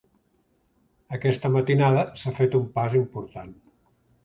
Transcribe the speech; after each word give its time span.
Aquesta 1.17 1.51
matinada 1.57 2.07
s’ha 2.23 2.35
fet 2.41 2.59
un 2.63 2.67
pas 2.81 2.99
important. 3.03 3.57